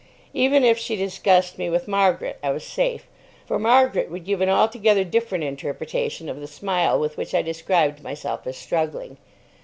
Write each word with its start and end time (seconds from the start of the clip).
Even 0.33 0.63
if 0.63 0.79
she 0.79 0.95
discussed 0.95 1.59
me 1.59 1.69
with 1.69 1.87
Margaret 1.87 2.39
I 2.41 2.49
was 2.49 2.63
safe. 2.65 3.05
For 3.45 3.59
Margaret 3.59 4.09
would 4.09 4.25
give 4.25 4.41
an 4.41 4.49
altogether 4.49 5.03
different 5.03 5.43
interpretation 5.43 6.27
of 6.27 6.39
the 6.39 6.47
smile 6.47 6.99
with 6.99 7.17
which 7.17 7.35
I 7.35 7.43
described 7.43 8.01
myself 8.01 8.47
as 8.47 8.57
struggling. 8.57 9.17